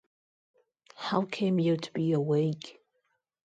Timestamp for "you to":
1.59-1.93